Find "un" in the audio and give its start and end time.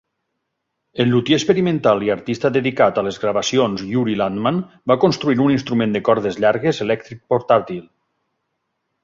5.45-5.55